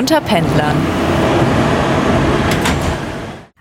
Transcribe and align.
unter 0.00 0.18
Pendlern. 0.22 1.09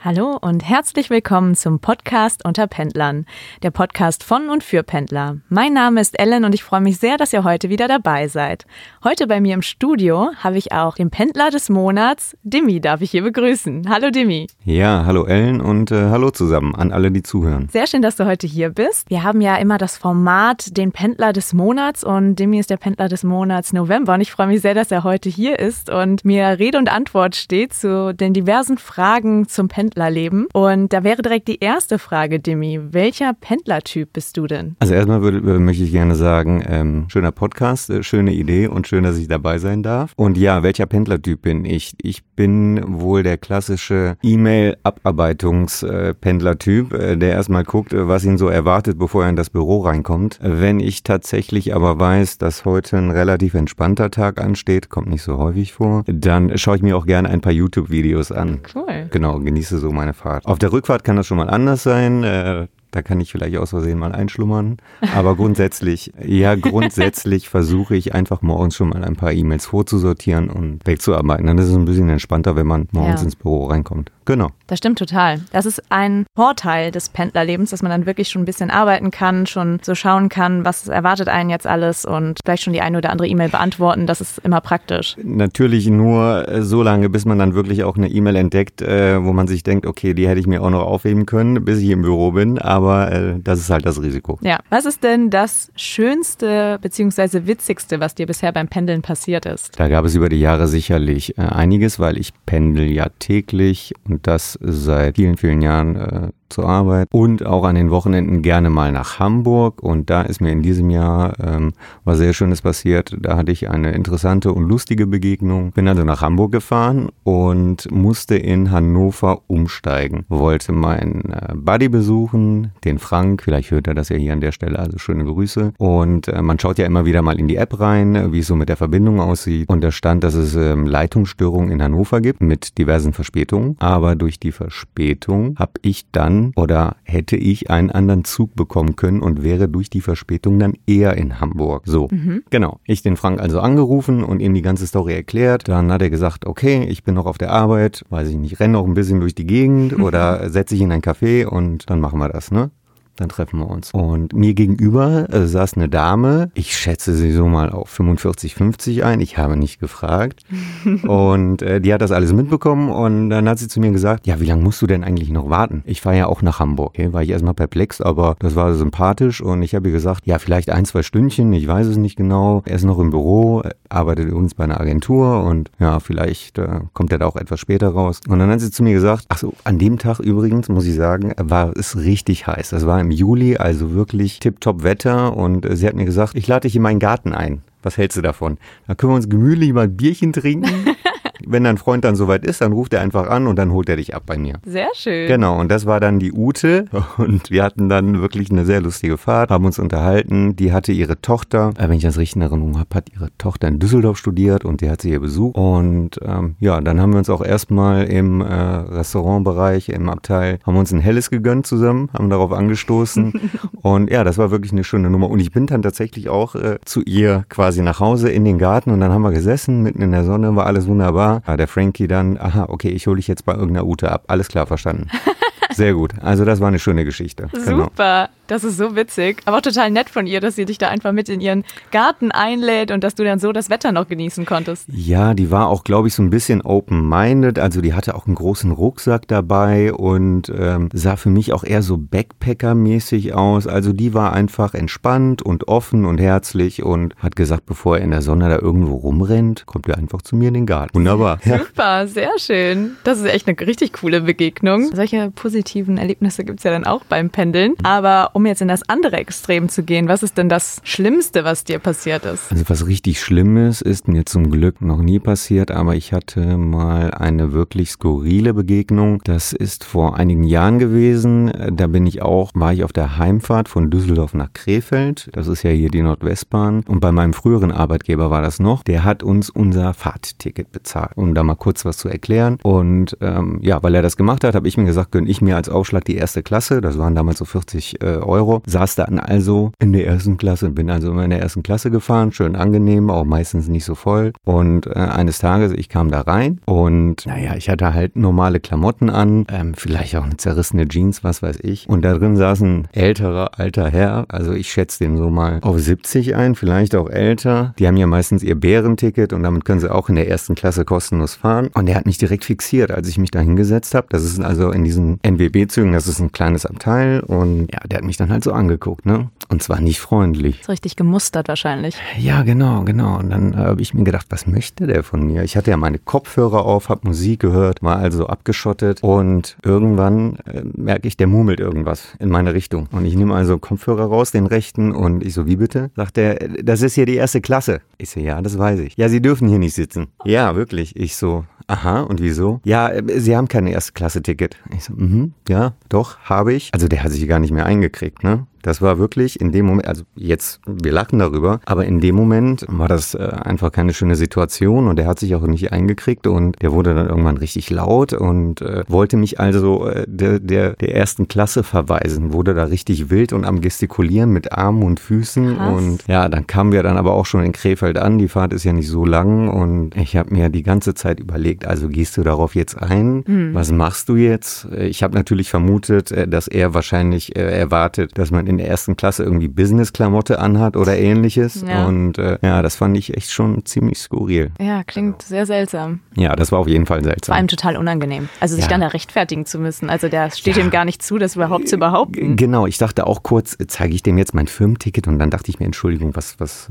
Hallo 0.02 0.38
und 0.40 0.64
herzlich 0.64 1.10
willkommen 1.10 1.56
zum 1.56 1.79
Podcast 1.79 2.46
unter 2.46 2.68
Pendlern, 2.68 3.26
der 3.63 3.71
Podcast 3.71 4.23
von 4.23 4.48
und 4.48 4.64
für 4.64 4.82
Pendler. 4.82 5.39
Mein 5.50 5.73
Name 5.73 6.00
ist 6.00 6.18
Ellen 6.18 6.46
und 6.46 6.55
ich 6.55 6.64
freue 6.64 6.79
mich 6.79 7.00
sehr, 7.00 7.18
dass 7.18 7.34
ihr 7.34 7.44
heute 7.44 7.68
wieder 7.68 7.89
dabei 7.89 8.30
seid. 8.30 8.66
Heute 9.04 9.27
bei 9.27 9.41
mir 9.41 9.54
im 9.54 9.62
Studio 9.62 10.30
habe 10.38 10.57
ich 10.57 10.71
auch 10.71 10.96
den 10.96 11.09
Pendler 11.09 11.50
des 11.50 11.68
Monats, 11.68 12.38
Dimi, 12.43 12.80
darf 12.80 13.02
ich 13.02 13.12
hier 13.12 13.23
begrüßen. 13.23 13.89
Hallo 13.89 14.09
Dimi. 14.09 14.48
Ja, 14.64 15.04
hallo 15.05 15.25
Ellen 15.25 15.59
und 15.59 15.91
äh, 15.91 16.09
hallo 16.09 16.31
zusammen 16.31 16.75
an 16.75 16.93
alle, 16.93 17.11
die 17.11 17.21
zuhören. 17.21 17.68
Sehr 17.70 17.86
schön, 17.86 18.02
dass 18.02 18.16
du 18.16 18.25
heute 18.25 18.47
hier 18.47 18.70
bist. 18.70 19.09
Wir 19.09 19.23
haben 19.23 19.41
ja 19.41 19.57
immer 19.57 19.77
das 19.77 19.97
Format 19.97 20.77
den 20.77 20.93
Pendler 20.93 21.34
des 21.34 21.52
Monats 21.52 22.05
und 22.05 22.38
Dimi 22.38 22.57
ist 22.57 22.70
der 22.70 22.77
Pendler 22.77 23.09
des 23.09 23.25
Monats 23.25 23.73
November 23.73 24.13
und 24.13 24.21
ich 24.21 24.31
freue 24.31 24.47
mich 24.47 24.61
sehr, 24.61 24.75
dass 24.75 24.91
er 24.91 25.04
heute 25.04 25.27
hier 25.27 25.59
ist 25.59 25.89
und 25.89 26.23
mir 26.23 26.57
Rede 26.57 26.77
und 26.77 26.89
Antwort 26.89 27.36
steht 27.36 27.74
zu 27.74 28.16
den 28.16 28.34
diversen 28.34 28.78
Fragen 28.78 29.50
zum 29.50 29.68
Pendler 29.68 29.89
Pendlerleben. 29.89 30.48
Und 30.54 30.93
da 30.93 31.04
wäre 31.04 31.21
direkt 31.21 31.48
die 31.48 31.60
erste 31.60 32.00
Frage, 32.00 32.39
Dimi. 32.39 32.80
Welcher 32.92 33.34
Pendlertyp 33.34 34.14
bist 34.14 34.38
du 34.38 34.47
denn? 34.47 34.78
Also 34.80 34.94
erstmal 34.94 35.22
würde, 35.22 35.59
möchte 35.59 35.84
ich 35.84 35.92
gerne 35.92 36.16
sagen, 36.16 36.64
ähm, 36.67 37.06
schöner 37.09 37.31
Podcast, 37.31 37.89
äh, 37.89 38.03
schöne 38.03 38.33
Idee 38.33 38.67
und 38.67 38.88
schön, 38.88 39.03
dass 39.03 39.17
ich 39.17 39.28
dabei 39.28 39.58
sein 39.58 39.81
darf. 39.83 40.14
Und 40.16 40.38
ja, 40.38 40.64
welcher 40.64 40.86
Pendlertyp 40.86 41.42
bin 41.42 41.66
ich? 41.66 41.94
Ich 42.02 42.23
bin 42.23 42.81
wohl 42.86 43.23
der 43.23 43.36
klassische 43.38 44.16
E-Mail-Abarbeitungs-Pendlertyp, 44.22 46.94
äh, 46.94 47.17
der 47.17 47.31
erstmal 47.31 47.64
guckt, 47.64 47.94
äh, 47.94 48.08
was 48.08 48.23
ihn 48.25 48.38
so 48.38 48.47
erwartet, 48.47 49.00
bevor 49.00 49.23
er 49.23 49.30
in 49.30 49.36
das 49.36 49.50
Büro 49.50 49.81
reinkommt. 49.81 50.38
Wenn 50.42 50.80
ich 50.80 51.02
tatsächlich 51.03 51.75
aber 51.75 52.00
weiß, 52.00 52.38
dass 52.38 52.64
heute 52.66 52.97
ein 52.97 53.09
relativ 53.11 53.56
entspannter 53.56 54.11
Tag 54.11 54.39
ansteht, 54.39 54.89
kommt 54.89 55.08
nicht 55.08 55.23
so 55.23 55.39
häufig 55.39 55.73
vor, 55.73 56.03
dann 56.06 56.56
schaue 56.58 56.75
ich 56.75 56.83
mir 56.83 56.95
auch 56.95 57.08
gerne 57.08 57.30
ein 57.30 57.42
paar 57.42 57.53
YouTube-Videos 57.53 58.31
an. 58.31 58.59
Cool. 58.75 59.08
Genau, 59.09 59.39
genieße 59.39 59.78
so 59.80 59.91
meine 59.91 60.13
Fahrt. 60.13 60.45
Auf 60.45 60.59
der 60.59 60.72
Rückfahrt 60.72 61.03
kann 61.03 61.16
das 61.16 61.27
schon 61.27 61.38
mal 61.38 61.49
anders 61.49 61.83
sein. 61.83 62.23
Äh, 62.23 62.67
da 62.91 63.03
kann 63.03 63.22
ich 63.22 63.31
vielleicht 63.31 63.55
aus 63.58 63.69
Versehen 63.69 63.99
mal 63.99 64.13
einschlummern. 64.13 64.77
Aber 65.16 65.35
grundsätzlich, 65.35 66.11
ja, 66.23 66.55
grundsätzlich 66.55 67.49
versuche 67.49 67.95
ich 67.95 68.16
einfach 68.16 68.41
morgens 68.41 68.75
schon 68.75 68.89
mal 68.89 69.03
ein 69.03 69.16
paar 69.16 69.31
E-Mails 69.31 69.67
vorzusortieren 69.67 70.50
und 70.50 70.85
wegzuarbeiten. 70.85 71.45
Dann 71.45 71.57
ist 71.57 71.67
es 71.67 71.75
ein 71.75 71.85
bisschen 71.85 72.09
entspannter, 72.09 72.55
wenn 72.55 72.67
man 72.67 72.88
morgens 72.91 73.22
ja. 73.22 73.25
ins 73.25 73.35
Büro 73.35 73.66
reinkommt. 73.66 74.11
Genau. 74.30 74.52
Das 74.67 74.77
stimmt 74.77 74.99
total. 74.99 75.41
Das 75.52 75.66
ist 75.66 75.81
ein 75.89 76.27
Vorteil 76.35 76.91
des 76.91 77.09
Pendlerlebens, 77.09 77.72
dass 77.72 77.81
man 77.81 77.89
dann 77.89 78.05
wirklich 78.05 78.30
schon 78.30 78.44
ein 78.44 78.45
bisschen 78.45 78.69
arbeiten 78.69 79.09
kann, 79.09 79.47
schon 79.47 79.80
so 79.81 79.95
schauen 79.95 80.30
kann, 80.30 80.63
was 80.63 80.88
erwartet 80.88 81.27
einen 81.27 81.49
jetzt 81.49 81.66
alles 81.66 82.05
und 82.05 82.38
vielleicht 82.45 82.61
schon 82.61 82.73
die 82.73 82.81
eine 82.81 83.00
oder 83.00 83.09
andere 83.09 83.27
E-Mail 83.27 83.50
beantworten. 83.50 84.05
Das 84.05 84.22
ist 84.22 84.38
immer 84.44 84.61
praktisch. 84.61 85.16
Natürlich 85.23 85.88
nur 85.88 86.47
äh, 86.47 86.61
so 86.61 86.83
lange, 86.83 87.09
bis 87.09 87.25
man 87.25 87.39
dann 87.39 87.55
wirklich 87.55 87.83
auch 87.83 87.97
eine 87.97 88.07
E-Mail 88.07 88.35
entdeckt, 88.35 88.83
äh, 88.83 89.23
wo 89.23 89.33
man 89.33 89.47
sich 89.47 89.63
denkt, 89.63 89.88
okay, 89.88 90.13
die 90.13 90.27
hätte 90.27 90.39
ich 90.39 90.45
mir 90.45 90.61
auch 90.61 90.69
noch 90.69 90.85
aufheben 90.85 91.25
können, 91.25 91.66
bis 91.66 91.80
ich 91.80 91.89
im 91.89 92.03
Büro 92.03 92.33
bin. 92.33 92.59
Aber 92.59 93.11
äh, 93.11 93.39
das 93.44 93.59
ist 93.59 93.72
halt 93.72 93.88
das 93.88 94.00
Risiko. 94.00 94.38
Ja. 94.44 94.59
Was 94.69 94.85
ist 94.85 95.03
denn 95.03 95.31
das 95.31 95.72
Schönste 95.75 96.77
bzw. 96.83 97.47
Witzigste, 97.47 98.00
was 98.00 98.13
dir 98.13 98.27
bisher 98.27 98.52
beim 98.52 98.67
Pendeln 98.67 99.02
passiert 99.02 99.47
ist? 99.47 99.80
Da 99.80 99.88
gab 99.88 100.05
es 100.05 100.13
über 100.13 100.30
die 100.30 100.39
Jahre 100.39 100.67
sicherlich 100.67 101.39
einiges, 101.39 102.00
weil 102.00 102.19
ich 102.19 102.31
pendel 102.45 102.91
ja 102.91 103.07
täglich 103.17 103.95
und 104.07 104.19
das 104.22 104.58
seit 104.62 105.16
vielen, 105.16 105.38
vielen 105.38 105.62
Jahren 105.62 105.95
äh, 105.95 106.30
zur 106.50 106.67
Arbeit 106.67 107.08
und 107.11 107.45
auch 107.45 107.64
an 107.64 107.75
den 107.75 107.92
Wochenenden 107.92 108.42
gerne 108.42 108.69
mal 108.69 108.92
nach 108.92 109.19
Hamburg. 109.19 109.81
Und 109.81 110.09
da 110.09 110.22
ist 110.22 110.42
mir 110.42 110.52
in 110.52 110.61
diesem 110.61 110.89
Jahr 110.89 111.33
ähm, 111.39 111.73
was 112.03 112.17
sehr 112.17 112.33
Schönes 112.33 112.61
passiert. 112.61 113.16
Da 113.19 113.38
hatte 113.38 113.52
ich 113.52 113.69
eine 113.69 113.91
interessante 113.91 114.53
und 114.53 114.67
lustige 114.67 115.08
Begegnung. 115.08 115.72
Bin 115.72 115.88
also 115.88 116.03
nach 116.03 116.22
Hamburg 116.22 116.52
gefahren 116.52 117.09
und 117.23 117.89
musste 117.91 118.36
in 118.36 118.72
Hannover 118.72 119.41
umsteigen. 119.47 120.25
Wollte 120.30 120.72
meinen 120.72 121.31
äh, 121.31 121.53
Buddy 121.56 121.89
besuchen, 121.89 122.72
den 122.84 123.00
Frank. 123.00 123.44
Vielleicht 123.44 123.72
hört 123.72 123.88
er 123.88 123.94
das 123.94 124.09
ja 124.09 124.18
hier 124.18 124.34
an 124.34 124.41
der 124.41 124.52
Stelle. 124.52 124.79
Also 124.79 124.97
schöne 124.97 125.25
Grüße. 125.25 125.73
Und 125.78 126.28
äh, 126.28 126.41
man 126.41 126.59
schaut 126.59 126.78
ja 126.78 126.85
immer 126.85 127.06
wieder 127.06 127.22
mal 127.22 127.40
in 127.40 127.47
die 127.47 127.57
App 127.57 127.79
rein, 127.79 128.31
wie 128.31 128.40
es 128.40 128.47
so 128.47 128.56
mit 128.56 128.69
der 128.69 128.78
Verbindung 128.78 129.19
aussieht. 129.19 129.69
Und 129.69 129.81
da 129.81 129.91
stand, 129.91 130.23
dass 130.23 130.34
es 130.34 130.56
ähm, 130.56 130.85
Leitungsstörungen 130.85 131.72
in 131.72 131.81
Hannover 131.81 132.22
gibt 132.22 132.41
mit 132.41 132.78
diversen 132.78 133.13
Verspätungen. 133.13 133.75
Aber 133.79 134.16
durch 134.16 134.40
die 134.40 134.52
Verspätung 134.52 135.56
habe 135.57 135.73
ich 135.81 136.09
dann 136.12 136.38
oder 136.55 136.95
hätte 137.03 137.35
ich 137.35 137.69
einen 137.69 137.91
anderen 137.91 138.23
Zug 138.23 138.55
bekommen 138.55 138.95
können 138.95 139.22
und 139.22 139.44
wäre 139.44 139.67
durch 139.67 139.89
die 139.89 140.01
Verspätung 140.01 140.59
dann 140.59 140.73
eher 140.88 141.17
in 141.17 141.39
Hamburg. 141.39 141.83
So, 141.85 142.07
mhm. 142.11 142.44
genau. 142.50 142.79
Ich 142.85 143.01
den 143.01 143.17
Frank 143.17 143.39
also 143.39 143.59
angerufen 143.59 144.23
und 144.23 144.39
ihm 144.39 144.53
die 144.53 144.61
ganze 144.61 144.88
Story 144.88 145.13
erklärt. 145.13 145.67
Dann 145.67 145.91
hat 145.91 146.01
er 146.01 146.09
gesagt, 146.09 146.45
okay, 146.45 146.85
ich 146.89 147.03
bin 147.03 147.16
noch 147.16 147.25
auf 147.25 147.38
der 147.38 147.51
Arbeit, 147.51 148.03
weiß 148.09 148.29
ich 148.29 148.38
nicht, 148.38 148.59
renne 148.59 148.73
noch 148.73 148.85
ein 148.85 148.94
bisschen 148.94 149.19
durch 149.19 149.35
die 149.35 149.47
Gegend 149.47 149.97
oder 149.99 150.49
setze 150.49 150.75
ich 150.75 150.81
in 150.81 150.91
ein 150.91 151.01
Café 151.01 151.45
und 151.45 151.89
dann 151.89 151.99
machen 151.99 152.19
wir 152.19 152.29
das, 152.29 152.51
ne? 152.51 152.72
Dann 153.19 153.30
treffen 153.30 153.59
wir 153.59 153.69
uns. 153.69 153.91
Und 153.91 154.34
mir 154.34 154.53
gegenüber 154.53 155.31
äh, 155.31 155.46
saß 155.46 155.75
eine 155.75 155.90
Dame, 155.90 156.52
ich 156.53 156.78
schätze 156.78 157.13
sie 157.13 157.31
so 157.31 157.47
mal 157.47 157.69
auf 157.69 157.90
45, 157.90 158.56
50 158.56 159.03
ein, 159.03 159.22
ich 159.22 159.38
habe 159.38 159.57
nicht 159.57 159.80
gefragt. 159.80 160.44
und 161.07 161.62
äh, 161.62 161.81
die 161.81 161.94
hat 161.94 162.02
das 162.02 162.12
alles 162.12 162.34
mitbekommen 162.34 162.90
und 162.90 163.29
dann 163.29 163.47
hat 163.50 163.59
sie 163.59 163.68
zu 163.68 163.79
mir 163.79 163.91
gesagt, 163.91 164.28
ja, 164.28 164.40
wie 164.40 164.46
lange 164.46 164.63
musst 164.63 164.81
du 164.81 164.88
denn 164.88 165.03
eigentlich 165.03 165.29
noch 165.29 165.50
warten? 165.50 165.84
Ich 165.85 166.02
fahre 166.02 166.18
ja 166.18 166.28
auch 166.28 166.41
nach 166.41 166.59
Hamburg. 166.59 166.90
Okay, 166.90 167.13
war 167.13 167.22
ich 167.22 167.29
erstmal 167.29 167.53
perplex, 167.53 168.02
aber 168.02 168.35
das 168.40 168.56
war 168.56 168.74
sympathisch 168.74 169.41
und 169.41 169.62
ich 169.62 169.75
habe 169.75 169.90
ihr 169.90 169.94
gesagt, 169.94 170.25
ja, 170.25 170.40
vielleicht 170.40 170.69
ein, 170.69 170.85
zwei 170.85 171.03
Stündchen, 171.03 171.53
ich 171.53 171.68
weiß 171.68 171.88
es 171.88 171.97
nicht 171.97 172.16
genau. 172.16 172.63
Er 172.66 172.75
ist 172.75 172.84
noch 172.84 173.00
im 173.00 173.12
Büro, 173.12 173.63
arbeitet 173.90 174.28
übrigens 174.29 174.56
bei 174.56 174.63
einer 174.63 174.79
Agentur 174.79 175.44
und 175.44 175.72
ja, 175.79 176.00
vielleicht 176.00 176.58
äh, 176.58 176.81
kommt 176.94 177.12
er 177.12 177.19
da 177.19 177.25
auch 177.25 177.35
etwas 177.35 177.59
später 177.59 177.90
raus. 177.90 178.22
Und 178.28 178.40
dann 178.40 178.50
hat 178.50 178.59
sie 178.59 178.72
zu 178.72 178.84
mir 178.84 178.94
gesagt, 178.94 179.25
ach 179.29 179.38
so, 179.38 179.53
an 179.63 179.78
dem 179.78 179.97
Tag 179.97 180.19
übrigens, 180.19 180.69
muss 180.69 180.85
ich 180.85 180.96
sagen, 180.96 181.34
war 181.38 181.74
es 181.75 181.97
richtig 181.97 182.47
heiß. 182.47 182.69
Das 182.69 182.85
war 182.85 183.00
im 183.00 183.09
Juli, 183.12 183.58
also 183.58 183.94
wirklich 183.94 184.40
tipptopp 184.40 184.84
Wetter. 184.84 185.36
Und 185.36 185.68
sie 185.70 185.88
hat 185.88 185.96
mir 185.96 186.06
gesagt, 186.06 186.36
ich 186.36 186.47
lade 186.47 186.62
dich 186.62 186.75
in 186.75 186.81
meinen 186.81 187.00
Garten 187.00 187.34
ein. 187.34 187.62
Was 187.81 187.97
hältst 187.97 188.18
du 188.18 188.22
davon? 188.22 188.58
Da 188.88 188.96
können 188.96 189.14
wir 189.14 189.16
uns 189.16 189.30
gemütlich 189.30 189.72
mal 189.74 189.86
ein 189.86 189.96
Bierchen 189.96 190.34
trinken. 190.34 190.96
wenn 191.47 191.63
dein 191.63 191.77
Freund 191.77 192.03
dann 192.03 192.16
soweit 192.16 192.45
ist, 192.45 192.61
dann 192.61 192.72
ruft 192.72 192.94
er 192.94 193.01
einfach 193.01 193.27
an 193.27 193.47
und 193.47 193.57
dann 193.57 193.72
holt 193.72 193.89
er 193.89 193.95
dich 193.95 194.16
ab 194.16 194.23
bei 194.25 194.38
mir. 194.38 194.55
Sehr 194.66 194.89
schön. 194.94 195.27
Genau, 195.27 195.59
und 195.59 195.69
das 195.69 195.85
war 195.85 196.00
dann 196.00 196.19
die 196.19 196.31
Ute 196.31 196.85
und 197.17 197.51
wir 197.51 197.63
hatten 197.63 197.89
dann 197.89 198.22
wirklich 198.22 198.51
eine 198.51 198.66
sehr 198.66 198.81
lustige 198.81 199.17
Fahrt, 199.17 199.51
haben 199.51 199.66
uns 199.66 199.79
unterhalten. 199.79 200.55
Die 200.55 200.73
hatte 200.73 200.91
ihre 200.91 201.22
Tochter, 201.22 201.72
äh, 201.78 201.89
wenn 201.89 201.97
ich 201.97 202.03
das 202.03 202.17
richtig 202.17 202.38
in 202.38 202.41
Erinnerung 202.44 202.79
habe, 202.79 202.95
hat 202.95 203.09
ihre 203.13 203.29
Tochter 203.38 203.67
in 203.67 203.79
Düsseldorf 203.79 204.17
studiert 204.17 204.66
und 204.66 204.81
die 204.81 204.89
hat 204.89 205.01
sie 205.01 205.09
hier 205.09 205.19
besucht. 205.19 205.55
Und 205.55 206.19
ähm, 206.23 206.55
ja, 206.59 206.81
dann 206.81 206.99
haben 206.99 207.11
wir 207.13 207.19
uns 207.19 207.29
auch 207.29 207.44
erstmal 207.44 208.05
im 208.05 208.41
äh, 208.41 208.53
Restaurantbereich, 208.53 209.89
im 209.89 210.09
Abteil, 210.09 210.59
haben 210.66 210.78
uns 210.78 210.91
ein 210.91 210.99
helles 210.99 211.29
gegönnt 211.29 211.67
zusammen, 211.67 212.09
haben 212.13 212.29
darauf 212.29 212.51
angestoßen. 212.51 213.51
und 213.81 214.11
ja, 214.11 214.23
das 214.23 214.38
war 214.38 214.51
wirklich 214.51 214.72
eine 214.72 214.83
schöne 214.83 215.09
Nummer. 215.09 215.29
Und 215.29 215.39
ich 215.39 215.51
bin 215.51 215.67
dann 215.67 215.81
tatsächlich 215.81 216.29
auch 216.29 216.55
äh, 216.55 216.79
zu 216.85 217.01
ihr 217.03 217.45
quasi 217.49 217.81
nach 217.81 217.99
Hause 217.99 218.29
in 218.29 218.45
den 218.45 218.57
Garten 218.57 218.91
und 218.91 218.99
dann 218.99 219.11
haben 219.11 219.22
wir 219.22 219.31
gesessen, 219.31 219.83
mitten 219.83 220.01
in 220.01 220.11
der 220.11 220.23
Sonne, 220.23 220.55
war 220.55 220.66
alles 220.66 220.88
wunderbar 220.88 221.28
war 221.45 221.57
der 221.57 221.67
Frankie 221.67 222.07
dann, 222.07 222.38
aha, 222.38 222.66
okay, 222.69 222.90
ich 222.90 223.07
hole 223.07 223.17
dich 223.17 223.28
jetzt 223.28 223.45
bei 223.45 223.53
irgendeiner 223.53 223.85
Ute 223.85 224.12
ab. 224.12 224.23
Alles 224.28 224.47
klar, 224.47 224.67
verstanden. 224.67 225.07
Sehr 225.72 225.94
gut. 225.94 226.13
Also 226.22 226.45
das 226.45 226.59
war 226.59 226.67
eine 226.67 226.79
schöne 226.79 227.06
Geschichte. 227.06 227.47
Genau. 227.51 227.84
Super. 227.84 228.25
Genau. 228.28 228.38
Das 228.49 228.63
ist 228.63 228.77
so 228.77 228.95
witzig. 228.95 229.43
Aber 229.45 229.57
auch 229.57 229.61
total 229.61 229.91
nett 229.91 230.09
von 230.09 230.25
ihr, 230.25 230.41
dass 230.41 230.55
sie 230.55 230.65
dich 230.65 230.79
da 230.79 230.89
einfach 230.89 231.11
mit 231.11 231.29
in 231.29 231.39
ihren 231.39 231.63
Garten 231.91 232.31
einlädt 232.31 232.89
und 232.89 233.03
dass 233.03 233.13
du 233.13 233.23
dann 233.23 233.37
so 233.37 233.51
das 233.51 233.69
Wetter 233.69 233.91
noch 233.91 234.07
genießen 234.07 234.47
konntest. 234.47 234.89
Ja, 234.91 235.35
die 235.35 235.51
war 235.51 235.67
auch, 235.67 235.83
glaube 235.83 236.07
ich, 236.07 236.15
so 236.15 236.23
ein 236.23 236.31
bisschen 236.31 236.63
open-minded. 236.63 237.59
Also 237.59 237.79
die 237.79 237.93
hatte 237.93 238.15
auch 238.15 238.25
einen 238.25 238.33
großen 238.33 238.71
Rucksack 238.71 239.27
dabei 239.27 239.93
und 239.93 240.51
ähm, 240.57 240.89
sah 240.91 241.15
für 241.15 241.29
mich 241.29 241.53
auch 241.53 241.63
eher 241.63 241.83
so 241.83 241.97
Backpacker-mäßig 241.97 243.33
aus. 243.33 243.67
Also 243.67 243.93
die 243.93 244.15
war 244.15 244.33
einfach 244.33 244.73
entspannt 244.73 245.43
und 245.43 245.67
offen 245.67 246.05
und 246.05 246.19
herzlich 246.19 246.81
und 246.81 247.16
hat 247.17 247.35
gesagt, 247.35 247.67
bevor 247.67 247.99
er 247.99 248.03
in 248.03 248.09
der 248.09 248.23
Sonne 248.23 248.49
da 248.49 248.57
irgendwo 248.57 248.95
rumrennt, 248.95 249.67
kommt 249.67 249.87
er 249.87 249.99
einfach 249.99 250.23
zu 250.23 250.35
mir 250.35 250.47
in 250.47 250.55
den 250.55 250.66
Garten. 250.66 250.95
Wunderbar. 250.95 251.37
Super, 251.43 252.07
sehr 252.07 252.31
schön. 252.40 252.95
Das 253.03 253.19
ist 253.19 253.25
echt 253.25 253.47
eine 253.47 253.59
richtig 253.59 253.93
coole 253.93 254.22
Begegnung. 254.22 254.90
Solche 254.91 255.29
positiven 255.29 255.99
Erlebnisse 255.99 256.44
gibt 256.44 256.62
es 256.62 256.63
ja 256.63 256.72
dann 256.72 256.86
auch 256.86 257.04
beim 257.04 257.30
Pendeln. 257.30 257.75
Aber 257.84 258.31
um 258.40 258.46
jetzt 258.46 258.62
in 258.62 258.70
das 258.70 258.88
andere 258.88 259.18
Extrem 259.18 259.68
zu 259.68 259.84
gehen, 259.84 260.08
was 260.08 260.24
ist 260.24 260.38
denn 260.38 260.48
das 260.48 260.80
Schlimmste, 260.86 261.44
was 261.44 261.66
dir 261.66 261.78
passiert 261.78 262.24
ist? 262.24 262.50
Also 262.50 262.64
was 262.70 262.88
richtig 262.88 263.20
Schlimmes 263.20 263.82
ist 263.82 264.08
mir 264.08 264.26
zum 264.26 264.50
Glück 264.50 264.82
noch 264.82 265.02
nie 265.02 265.20
passiert, 265.20 265.72
aber 265.72 265.96
ich 265.96 266.14
hatte 266.14 266.56
mal 266.56 267.12
eine 267.12 267.52
wirklich 267.52 267.92
skurrile 267.92 268.54
Begegnung. 268.54 269.20
Das 269.26 269.52
ist 269.52 269.84
vor 269.84 270.16
einigen 270.16 270.44
Jahren 270.44 270.80
gewesen. 270.80 271.52
Da 271.74 271.88
bin 271.88 272.08
ich 272.08 272.22
auch, 272.22 272.52
war 272.54 272.72
ich 272.72 272.86
auf 272.86 272.94
der 272.94 273.18
Heimfahrt 273.18 273.68
von 273.68 273.90
Düsseldorf 273.90 274.34
nach 274.34 274.54
Krefeld. 274.54 275.30
Das 275.34 275.48
ist 275.48 275.64
ja 275.64 275.72
hier 275.72 275.90
die 275.90 276.02
Nordwestbahn. 276.02 276.86
Und 276.88 277.02
bei 277.02 277.12
meinem 277.12 277.34
früheren 277.34 277.74
Arbeitgeber 277.74 278.32
war 278.32 278.42
das 278.42 278.62
noch. 278.62 278.84
Der 278.84 279.04
hat 279.04 279.22
uns 279.22 279.50
unser 279.50 279.94
Fahrtticket 279.94 280.72
bezahlt, 280.72 281.18
um 281.18 281.36
da 281.36 281.44
mal 281.44 281.56
kurz 281.56 281.84
was 281.84 281.98
zu 281.98 282.08
erklären. 282.08 282.58
Und 282.64 283.18
ähm, 283.20 283.60
ja, 283.62 283.84
weil 283.84 283.96
er 283.96 284.02
das 284.02 284.16
gemacht 284.16 284.46
hat, 284.46 284.56
habe 284.56 284.70
ich 284.70 284.78
mir 284.78 284.86
gesagt, 284.86 285.12
gönne 285.12 285.30
ich 285.30 285.42
mir 285.42 285.58
als 285.58 285.68
Aufschlag 285.68 286.06
die 286.06 286.16
erste 286.16 286.42
Klasse. 286.42 286.80
Das 286.80 286.98
waren 286.98 287.16
damals 287.16 287.40
so 287.40 287.44
40 287.46 288.02
äh, 288.02 288.29
Euro. 288.30 288.62
Saß 288.66 288.96
dann 288.96 289.20
also 289.20 289.72
in 289.80 289.94
der 289.94 290.08
ersten 290.08 290.38
Klasse, 290.38 290.70
bin 290.70 290.90
also 290.90 291.12
immer 291.12 291.24
in 291.24 291.31
der 291.31 291.42
ersten 291.42 291.64
Klasse 291.64 291.92
gefahren, 291.92 292.31
schön 292.31 292.56
angenehm, 292.56 293.10
auch 293.10 293.26
meistens 293.26 293.68
nicht 293.68 293.86
so 293.86 293.96
voll. 293.96 294.34
Und 294.46 294.88
äh, 294.88 294.94
eines 294.94 295.40
Tages, 295.40 295.74
ich 295.74 295.90
kam 295.90 296.12
da 296.12 296.22
rein 296.22 296.60
und 296.66 297.26
naja, 297.26 297.56
ich 297.56 297.70
hatte 297.70 297.94
halt 297.94 298.16
normale 298.16 298.60
Klamotten 298.60 299.10
an, 299.10 299.46
ähm, 299.52 299.74
vielleicht 299.76 300.16
auch 300.16 300.24
eine 300.24 300.38
zerrissene 300.38 300.88
Jeans, 300.88 301.24
was 301.24 301.42
weiß 301.42 301.60
ich. 301.62 301.88
Und 301.90 302.04
da 302.04 302.14
drin 302.14 302.38
saß 302.38 302.62
ein 302.62 302.88
älterer, 302.92 303.60
alter 303.60 303.90
Herr, 303.90 304.26
also 304.30 304.54
ich 304.54 304.72
schätze 304.72 305.00
den 305.04 305.18
so 305.18 305.30
mal 305.30 305.60
auf 305.62 305.80
70 305.80 306.36
ein, 306.36 306.56
vielleicht 306.56 306.96
auch 306.96 307.10
älter. 307.10 307.74
Die 307.80 307.88
haben 307.88 307.98
ja 307.98 308.08
meistens 308.08 308.44
ihr 308.44 308.56
Bärenticket 308.56 309.34
und 309.34 309.44
damit 309.44 309.66
können 309.66 309.80
sie 309.80 309.94
auch 309.94 310.10
in 310.10 310.16
der 310.16 310.30
ersten 310.30 310.56
Klasse 310.56 310.86
kostenlos 310.86 311.36
fahren. 311.36 311.70
Und 311.74 311.88
der 311.88 311.96
hat 311.96 312.06
mich 312.06 312.18
direkt 312.18 312.46
fixiert, 312.46 312.92
als 312.92 313.08
ich 313.08 313.18
mich 313.18 313.31
da 313.31 313.40
hingesetzt 313.40 313.96
habe. 313.96 314.08
Das 314.10 314.24
ist 314.24 314.40
also 314.40 314.72
in 314.72 314.84
diesen 314.84 315.20
NWB-Zügen, 315.24 315.94
das 315.94 316.08
ist 316.08 316.20
ein 316.20 316.31
kleines 316.31 316.66
Abteil 316.66 317.22
und 317.22 317.72
ja, 317.72 317.80
der 317.88 318.00
hat 318.00 318.06
mich 318.06 318.18
dann 318.19 318.31
halt 318.31 318.44
so 318.44 318.51
angeguckt, 318.51 319.06
ne? 319.06 319.30
Und 319.50 319.63
zwar 319.63 319.81
nicht 319.81 320.00
freundlich. 320.00 320.62
Ist 320.62 320.69
richtig 320.69 320.95
gemustert 320.95 321.48
wahrscheinlich. 321.48 321.95
Ja, 322.18 322.44
genau, 322.44 322.83
genau. 322.83 323.18
Und 323.18 323.31
dann 323.31 323.54
äh, 323.54 323.57
habe 323.57 323.81
ich 323.81 323.94
mir 323.94 324.04
gedacht, 324.04 324.27
was 324.30 324.45
möchte 324.45 324.86
der 324.86 325.04
von 325.04 325.25
mir? 325.25 325.44
Ich 325.44 325.57
hatte 325.57 325.71
ja 325.71 325.77
meine 325.77 325.98
Kopfhörer 325.98 326.66
auf, 326.66 326.89
habe 326.89 327.07
Musik 327.07 327.39
gehört, 327.39 327.81
war 327.81 327.98
also 327.98 328.27
abgeschottet 328.27 329.01
und 329.01 329.57
irgendwann 329.63 330.38
äh, 330.45 330.62
merke 330.63 331.07
ich, 331.07 331.18
der 331.18 331.27
murmelt 331.27 331.60
irgendwas 331.60 332.13
in 332.19 332.30
meine 332.30 332.54
Richtung. 332.54 332.88
Und 332.92 333.06
ich 333.06 333.16
nehme 333.16 333.33
also 333.33 333.57
Kopfhörer 333.57 334.06
raus, 334.06 334.31
den 334.31 334.45
rechten 334.45 334.92
und 334.92 335.24
ich 335.24 335.33
so, 335.33 335.48
wie 335.48 335.56
bitte? 335.56 335.89
Sagt 335.95 336.18
er, 336.18 336.36
das 336.36 336.81
ist 336.81 336.95
hier 336.95 337.06
die 337.06 337.16
erste 337.16 337.42
Klasse. 337.42 337.81
Ich 337.98 338.12
so, 338.12 338.19
ja, 338.19 338.42
das 338.42 338.57
weiß 338.57 338.80
ich. 338.81 338.95
Ja, 338.98 339.10
Sie 339.10 339.21
dürfen 339.21 339.48
hier 339.48 339.60
nicht 339.60 339.74
sitzen. 339.74 340.07
Ja, 340.25 340.56
wirklich. 340.56 340.95
Ich 340.95 341.16
so, 341.16 341.45
aha, 341.69 342.01
und 342.01 342.21
wieso? 342.21 342.60
Ja, 342.63 342.89
äh, 342.89 343.19
Sie 343.19 343.36
haben 343.36 343.48
kein 343.48 343.68
Erstklasse-Ticket. 343.68 344.57
Ich 344.75 344.83
so, 344.83 344.94
mhm, 344.95 345.33
ja, 345.48 345.74
doch, 345.88 346.19
habe 346.19 346.54
ich. 346.54 346.69
Also 346.74 346.88
der 346.88 347.04
hat 347.04 347.12
sich 347.12 347.27
gar 347.27 347.39
nicht 347.39 347.51
mehr 347.51 347.66
eingekriegt, 347.66 348.24
ne? 348.24 348.48
Das 348.62 348.82
war 348.82 349.00
wirklich 349.00 349.40
in 349.40 349.52
dem 349.52 349.66
Moment, 349.66 349.88
also 349.88 350.04
jetzt, 350.16 350.62
wir 350.66 350.92
lachen 350.92 351.20
darüber, 351.20 351.60
aber 351.66 351.86
in 351.86 352.00
dem 352.00 352.16
Moment 352.16 352.66
war 352.68 352.88
das 352.88 353.16
äh, 353.16 353.20
einfach 353.20 353.72
keine 353.72 353.94
schöne 353.94 354.16
Situation 354.16 354.88
und 354.88 355.00
er 355.00 355.08
hat 355.08 355.20
sich 355.20 355.36
auch 355.36 355.46
nicht 355.48 355.72
eingekriegt 355.72 356.28
und 356.28 356.62
der 356.62 356.72
wurde 356.72 356.94
dann 356.94 357.08
irgendwann 357.08 357.38
richtig 357.38 357.70
laut 357.70 358.14
und 358.14 358.62
äh, 358.62 358.84
wollte 358.88 359.18
mich 359.18 359.40
also 359.40 359.88
äh, 359.88 360.06
der, 360.08 360.40
der, 360.40 360.74
der 360.74 360.96
ersten 360.96 361.28
Klasse 361.28 361.64
verweisen, 361.64 362.34
wurde 362.34 362.54
da 362.54 362.66
richtig 362.66 363.10
wild 363.10 363.34
und 363.34 363.46
am 363.46 363.62
gestikulieren 363.62 364.32
mit 364.32 364.52
Armen 364.52 364.84
und 364.84 365.00
Füßen 365.00 365.56
Krass. 365.56 365.74
und 365.74 366.08
ja, 366.08 366.28
dann 366.30 366.48
kamen 366.48 366.72
wir 366.72 366.84
dann 366.84 366.98
aber 366.98 367.14
auch 367.14 367.26
schon 367.26 367.44
in 367.44 367.52
Krefeld 367.52 367.98
an, 367.98 368.18
die 368.18 368.28
Fahrt 368.28 368.54
ist 368.54 368.64
ja 368.64 368.74
nicht 368.74 368.90
so 368.90 369.06
lang 369.06 369.50
und 369.50 369.96
ich 369.96 370.16
habe 370.16 370.34
mir 370.34 370.50
die 370.50 370.64
ganze 370.64 370.94
Zeit 370.94 371.20
überlegt, 371.20 371.66
also 371.66 371.88
gehst 371.88 372.18
du 372.18 372.24
darauf 372.24 372.56
jetzt 372.56 372.82
ein, 372.82 373.24
mhm. 373.26 373.54
was 373.54 373.72
machst 373.72 374.10
du 374.10 374.16
jetzt? 374.16 374.68
Ich 374.78 375.04
habe 375.04 375.16
natürlich 375.16 375.50
vermutet, 375.50 376.12
äh, 376.12 376.28
dass 376.28 376.48
er 376.48 376.74
wahrscheinlich 376.74 377.36
äh, 377.36 377.42
erwartet, 377.42 378.18
dass 378.18 378.32
man 378.32 378.48
in 378.50 378.57
der 378.57 378.68
ersten 378.68 378.98
Klasse 378.98 379.24
irgendwie 379.24 379.48
Business-Klamotte 379.48 380.40
anhat 380.40 380.75
oder 380.75 380.98
ähnliches. 380.98 381.63
Ja. 381.68 381.86
Und 381.86 382.18
äh, 382.18 382.38
ja, 382.42 382.62
das 382.62 382.75
fand 382.75 382.98
ich 382.98 383.16
echt 383.16 383.31
schon 383.31 383.66
ziemlich 383.66 384.00
skurril. 384.00 384.51
Ja, 384.60 384.84
klingt 384.84 385.22
sehr 385.22 385.46
seltsam. 385.46 386.00
Ja, 386.16 386.36
das 386.36 386.51
war 386.51 386.60
auf 386.60 386.68
jeden 386.68 386.86
Fall 386.86 387.04
seltsam. 387.04 387.34
Vor 387.34 387.36
allem 387.36 387.48
total 387.48 387.78
unangenehm. 387.78 388.28
Also 388.40 388.56
sich 388.56 388.66
ja. 388.66 388.69
dann 388.69 388.81
da 388.81 388.88
rechtfertigen 388.88 389.46
zu 389.46 389.60
müssen. 389.60 389.90
Also 389.90 390.10
der 390.10 390.31
steht 390.31 390.57
ja. 390.57 390.63
ihm 390.63 390.72
gar 390.72 390.86
nicht 390.86 391.01
zu, 391.01 391.18
das 391.18 391.36
überhaupt 391.36 391.69
zu 391.69 391.78
behaupten. 391.78 392.36
Genau, 392.36 392.66
ich 392.66 392.78
dachte 392.78 393.07
auch 393.07 393.24
kurz, 393.24 393.57
zeige 393.68 393.94
ich 393.94 394.04
dem 394.04 394.18
jetzt 394.18 394.34
mein 394.34 394.48
Firmenticket 394.48 395.07
und 395.07 395.19
dann 395.19 395.30
dachte 395.30 395.50
ich 395.50 395.60
mir, 395.60 395.66
Entschuldigung, 395.66 396.16
was, 396.16 396.40
was 396.40 396.69